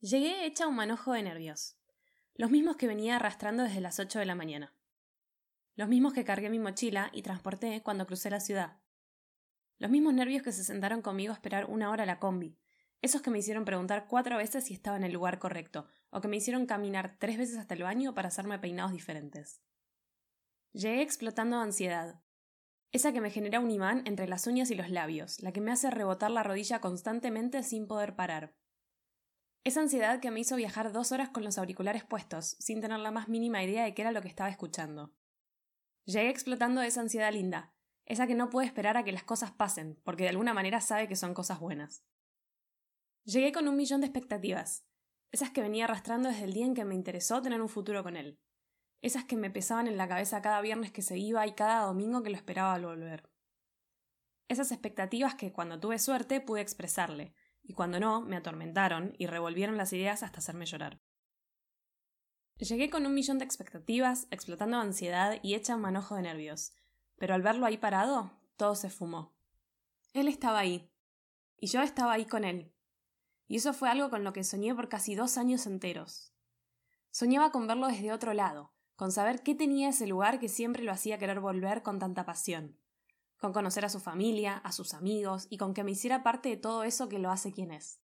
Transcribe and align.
Llegué 0.00 0.44
hecha 0.44 0.66
un 0.66 0.76
manojo 0.76 1.12
de 1.12 1.22
nervios, 1.22 1.78
los 2.34 2.50
mismos 2.50 2.76
que 2.76 2.86
venía 2.86 3.16
arrastrando 3.16 3.62
desde 3.62 3.80
las 3.80 3.98
ocho 3.98 4.18
de 4.18 4.26
la 4.26 4.34
mañana, 4.34 4.74
los 5.74 5.88
mismos 5.88 6.12
que 6.12 6.24
cargué 6.24 6.50
mi 6.50 6.58
mochila 6.58 7.10
y 7.14 7.22
transporté 7.22 7.82
cuando 7.82 8.06
crucé 8.06 8.28
la 8.28 8.40
ciudad, 8.40 8.76
los 9.78 9.90
mismos 9.90 10.12
nervios 10.12 10.42
que 10.42 10.52
se 10.52 10.64
sentaron 10.64 11.00
conmigo 11.00 11.32
a 11.32 11.36
esperar 11.36 11.64
una 11.64 11.90
hora 11.90 12.04
la 12.04 12.18
combi, 12.18 12.58
esos 13.00 13.22
que 13.22 13.30
me 13.30 13.38
hicieron 13.38 13.64
preguntar 13.64 14.06
cuatro 14.06 14.36
veces 14.36 14.64
si 14.64 14.74
estaba 14.74 14.98
en 14.98 15.04
el 15.04 15.12
lugar 15.12 15.38
correcto, 15.38 15.86
o 16.10 16.20
que 16.20 16.28
me 16.28 16.36
hicieron 16.36 16.66
caminar 16.66 17.16
tres 17.18 17.38
veces 17.38 17.56
hasta 17.56 17.74
el 17.74 17.82
baño 17.82 18.14
para 18.14 18.28
hacerme 18.28 18.58
peinados 18.58 18.92
diferentes. 18.92 19.62
Llegué 20.72 21.00
explotando 21.00 21.56
de 21.56 21.62
ansiedad, 21.62 22.22
esa 22.92 23.12
que 23.12 23.22
me 23.22 23.30
genera 23.30 23.60
un 23.60 23.70
imán 23.70 24.02
entre 24.06 24.28
las 24.28 24.46
uñas 24.46 24.70
y 24.70 24.74
los 24.74 24.90
labios, 24.90 25.40
la 25.40 25.52
que 25.52 25.62
me 25.62 25.72
hace 25.72 25.90
rebotar 25.90 26.30
la 26.30 26.42
rodilla 26.42 26.80
constantemente 26.80 27.62
sin 27.62 27.86
poder 27.86 28.14
parar. 28.14 28.54
Esa 29.66 29.80
ansiedad 29.80 30.20
que 30.20 30.30
me 30.30 30.38
hizo 30.38 30.54
viajar 30.54 30.92
dos 30.92 31.10
horas 31.10 31.30
con 31.30 31.42
los 31.42 31.58
auriculares 31.58 32.04
puestos, 32.04 32.56
sin 32.60 32.80
tener 32.80 33.00
la 33.00 33.10
más 33.10 33.26
mínima 33.26 33.64
idea 33.64 33.82
de 33.82 33.94
qué 33.94 34.02
era 34.02 34.12
lo 34.12 34.22
que 34.22 34.28
estaba 34.28 34.48
escuchando. 34.48 35.12
Llegué 36.04 36.28
explotando 36.28 36.82
esa 36.82 37.00
ansiedad 37.00 37.32
linda, 37.32 37.74
esa 38.04 38.28
que 38.28 38.36
no 38.36 38.48
puede 38.48 38.68
esperar 38.68 38.96
a 38.96 39.02
que 39.02 39.10
las 39.10 39.24
cosas 39.24 39.50
pasen, 39.50 40.00
porque 40.04 40.22
de 40.22 40.28
alguna 40.28 40.54
manera 40.54 40.80
sabe 40.80 41.08
que 41.08 41.16
son 41.16 41.34
cosas 41.34 41.58
buenas. 41.58 42.04
Llegué 43.24 43.50
con 43.50 43.66
un 43.66 43.74
millón 43.74 44.02
de 44.02 44.06
expectativas, 44.06 44.86
esas 45.32 45.50
que 45.50 45.62
venía 45.62 45.86
arrastrando 45.86 46.28
desde 46.28 46.44
el 46.44 46.52
día 46.52 46.66
en 46.66 46.74
que 46.74 46.84
me 46.84 46.94
interesó 46.94 47.42
tener 47.42 47.60
un 47.60 47.68
futuro 47.68 48.04
con 48.04 48.16
él, 48.16 48.38
esas 49.02 49.24
que 49.24 49.34
me 49.34 49.50
pesaban 49.50 49.88
en 49.88 49.96
la 49.96 50.06
cabeza 50.06 50.42
cada 50.42 50.60
viernes 50.60 50.92
que 50.92 51.02
se 51.02 51.18
iba 51.18 51.44
y 51.44 51.56
cada 51.56 51.86
domingo 51.86 52.22
que 52.22 52.30
lo 52.30 52.36
esperaba 52.36 52.74
al 52.74 52.86
volver. 52.86 53.28
Esas 54.46 54.70
expectativas 54.70 55.34
que 55.34 55.52
cuando 55.52 55.80
tuve 55.80 55.98
suerte 55.98 56.40
pude 56.40 56.60
expresarle, 56.60 57.34
y 57.66 57.72
cuando 57.72 57.98
no, 57.98 58.20
me 58.20 58.36
atormentaron 58.36 59.14
y 59.18 59.26
revolvieron 59.26 59.76
las 59.76 59.92
ideas 59.92 60.22
hasta 60.22 60.38
hacerme 60.38 60.66
llorar. 60.66 61.00
Llegué 62.58 62.88
con 62.88 63.04
un 63.04 63.14
millón 63.14 63.38
de 63.38 63.44
expectativas, 63.44 64.28
explotando 64.30 64.78
ansiedad 64.78 65.38
y 65.42 65.54
hecha 65.54 65.74
un 65.74 65.82
manojo 65.82 66.14
de 66.14 66.22
nervios, 66.22 66.72
pero 67.16 67.34
al 67.34 67.42
verlo 67.42 67.66
ahí 67.66 67.76
parado, 67.76 68.30
todo 68.56 68.74
se 68.74 68.88
fumó. 68.88 69.34
Él 70.12 70.28
estaba 70.28 70.60
ahí, 70.60 70.90
y 71.58 71.66
yo 71.66 71.82
estaba 71.82 72.12
ahí 72.12 72.24
con 72.24 72.44
él. 72.44 72.72
Y 73.48 73.56
eso 73.56 73.74
fue 73.74 73.90
algo 73.90 74.10
con 74.10 74.24
lo 74.24 74.32
que 74.32 74.44
soñé 74.44 74.74
por 74.74 74.88
casi 74.88 75.14
dos 75.14 75.36
años 75.36 75.66
enteros. 75.66 76.32
Soñaba 77.10 77.50
con 77.50 77.66
verlo 77.66 77.88
desde 77.88 78.12
otro 78.12 78.32
lado, 78.32 78.72
con 78.94 79.12
saber 79.12 79.42
qué 79.42 79.54
tenía 79.54 79.90
ese 79.90 80.06
lugar 80.06 80.38
que 80.38 80.48
siempre 80.48 80.82
lo 80.82 80.92
hacía 80.92 81.18
querer 81.18 81.40
volver 81.40 81.82
con 81.82 81.98
tanta 81.98 82.24
pasión, 82.24 82.78
con 83.38 83.52
conocer 83.52 83.84
a 83.84 83.88
su 83.88 84.00
familia, 84.00 84.58
a 84.58 84.72
sus 84.72 84.94
amigos 84.94 85.46
y 85.50 85.58
con 85.58 85.74
que 85.74 85.84
me 85.84 85.92
hiciera 85.92 86.22
parte 86.22 86.48
de 86.48 86.56
todo 86.56 86.84
eso 86.84 87.08
que 87.08 87.18
lo 87.18 87.30
hace 87.30 87.52
quien 87.52 87.70
es. 87.70 88.00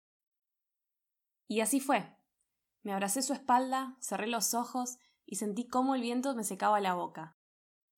Y 1.47 1.61
así 1.61 1.79
fue. 1.79 2.17
Me 2.83 2.93
abracé 2.93 3.21
su 3.21 3.33
espalda, 3.33 3.97
cerré 3.99 4.27
los 4.27 4.53
ojos 4.53 4.97
y 5.25 5.35
sentí 5.35 5.67
cómo 5.67 5.95
el 5.95 6.01
viento 6.01 6.35
me 6.35 6.43
secaba 6.43 6.81
la 6.81 6.93
boca. 6.93 7.37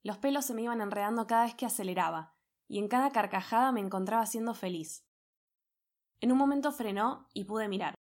Los 0.03 0.17
pelos 0.17 0.45
se 0.45 0.53
me 0.53 0.61
iban 0.61 0.81
enredando 0.81 1.25
cada 1.25 1.45
vez 1.45 1.55
que 1.55 1.66
aceleraba, 1.66 2.36
y 2.67 2.80
en 2.80 2.88
cada 2.88 3.09
carcajada 3.11 3.72
me 3.72 3.80
encontraba 3.80 4.25
siendo 4.25 4.53
feliz. 4.53 5.03
En 6.22 6.31
un 6.31 6.38
momento 6.38 6.72
frenó 6.72 7.27
y 7.33 7.45
pude 7.45 7.67
mirar. 7.67 7.95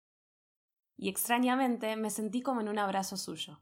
Y 0.97 1.09
extrañamente 1.09 1.97
me 1.97 2.11
sentí 2.11 2.43
como 2.43 2.61
en 2.61 2.69
un 2.69 2.79
abrazo 2.79 3.17
suyo. 3.17 3.61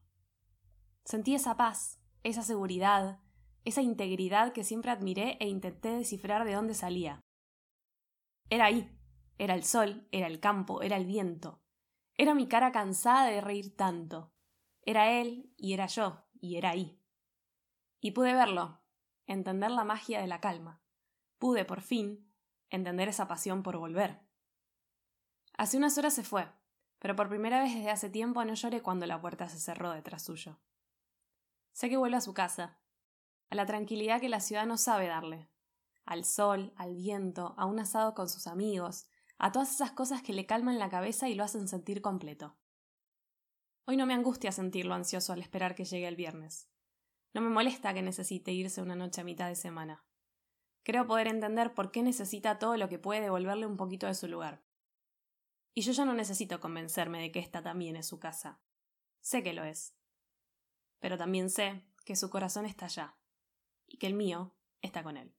Sentí 1.05 1.35
esa 1.35 1.57
paz, 1.57 2.01
esa 2.23 2.43
seguridad, 2.43 3.21
esa 3.65 3.83
integridad 3.83 4.53
que 4.53 4.65
siempre 4.65 4.91
admiré 4.91 5.37
e 5.41 5.49
intenté 5.49 5.91
descifrar 5.91 6.45
de 6.45 6.55
dónde 6.55 6.75
salía. 6.75 7.21
Era 8.49 8.67
ahí, 8.67 8.91
era 9.39 9.55
el 9.55 9.65
sol, 9.65 10.09
era 10.13 10.27
el 10.27 10.41
campo, 10.41 10.83
era 10.83 10.97
el 10.97 11.07
viento, 11.07 11.63
era 12.17 12.35
mi 12.35 12.49
cara 12.49 12.73
cansada 12.73 13.27
de 13.27 13.41
reír 13.41 13.77
tanto, 13.77 14.33
era 14.83 15.11
él 15.21 15.53
y 15.57 15.73
era 15.73 15.87
yo, 15.87 16.27
y 16.41 16.57
era 16.57 16.71
ahí. 16.71 17.01
Y 18.01 18.13
pude 18.13 18.35
verlo, 18.35 18.83
entender 19.27 19.71
la 19.71 19.85
magia 19.85 20.21
de 20.21 20.27
la 20.27 20.41
calma, 20.41 20.83
pude, 21.39 21.65
por 21.65 21.81
fin, 21.81 22.31
entender 22.71 23.09
esa 23.09 23.29
pasión 23.29 23.63
por 23.63 23.79
volver. 23.79 24.21
Hace 25.57 25.77
unas 25.77 25.97
horas 25.99 26.15
se 26.15 26.25
fue, 26.25 26.51
pero 26.99 27.17
por 27.17 27.29
primera 27.29 27.63
vez 27.63 27.75
desde 27.75 27.91
hace 27.91 28.11
tiempo 28.11 28.45
no 28.45 28.55
lloré 28.55 28.83
cuando 28.83 29.07
la 29.07 29.21
puerta 29.21 29.49
se 29.49 29.59
cerró 29.59 29.93
detrás 29.93 30.23
suyo. 30.23 30.59
Sé 31.73 31.89
que 31.89 31.97
vuelve 31.97 32.17
a 32.17 32.21
su 32.21 32.35
casa, 32.35 32.79
a 33.51 33.55
la 33.57 33.67
tranquilidad 33.67 34.21
que 34.21 34.29
la 34.29 34.41
ciudad 34.41 34.67
no 34.67 34.77
sabe 34.79 35.07
darle, 35.07 35.49
al 36.05 36.25
sol, 36.25 36.73
al 36.77 36.95
viento, 36.95 37.55
a 37.59 37.67
un 37.67 37.79
asado 37.79 38.15
con 38.15 38.29
sus 38.29 38.47
amigos, 38.47 39.07
a 39.39 39.53
todas 39.53 39.75
esas 39.75 39.93
cosas 39.93 40.23
que 40.23 40.33
le 40.33 40.47
calman 40.47 40.79
la 40.79 40.89
cabeza 40.89 41.29
y 41.29 41.35
lo 41.35 41.45
hacen 41.45 41.69
sentir 41.69 42.01
completo. 42.01 42.57
Hoy 43.87 43.97
no 43.97 44.07
me 44.07 44.15
angustia 44.15 44.53
sentirlo 44.53 44.95
ansioso 44.95 45.33
al 45.33 45.41
esperar 45.41 45.75
que 45.75 45.85
llegue 45.85 46.07
el 46.07 46.17
viernes. 46.17 46.69
No 47.33 47.41
me 47.41 47.51
molesta 47.51 47.93
que 47.95 48.03
necesite 48.03 48.53
irse 48.53 48.83
una 48.83 48.97
noche 48.97 49.21
a 49.21 49.25
mitad 49.25 49.49
de 49.49 49.57
semana. 49.57 50.05
Creo 50.83 51.07
poder 51.07 51.27
entender 51.27 51.75
por 51.75 51.91
qué 51.91 52.03
necesita 52.03 52.59
todo 52.59 52.77
lo 52.77 52.89
que 52.89 52.99
puede 52.99 53.21
devolverle 53.21 53.67
un 53.67 53.77
poquito 53.77 54.07
de 54.07 54.15
su 54.15 54.29
lugar. 54.29 54.63
Y 55.75 55.83
yo 55.83 55.93
ya 55.93 56.05
no 56.05 56.15
necesito 56.15 56.61
convencerme 56.61 57.21
de 57.21 57.33
que 57.33 57.39
esta 57.39 57.63
también 57.63 57.97
es 57.97 58.07
su 58.07 58.19
casa. 58.19 58.61
Sé 59.21 59.43
que 59.43 59.53
lo 59.53 59.65
es 59.65 59.95
pero 61.01 61.17
también 61.17 61.51
sé 61.51 61.83
que 62.05 62.15
su 62.15 62.31
corazón 62.31 62.67
está 62.67 62.85
allá 62.85 63.17
que 64.01 64.09
el 64.09 64.15
mío 64.15 64.53
está 64.83 65.05
con 65.05 65.17
él. 65.17 65.33